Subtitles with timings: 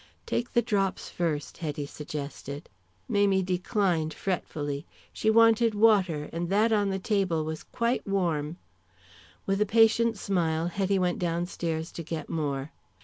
[0.25, 2.69] "Take the drops first," Hetty suggested.
[3.07, 4.87] Mamie declined fretfully.
[5.13, 8.57] She wanted water, and that on the table was quite warm.
[9.45, 12.71] With a patient smile Hetty went downstairs to get more.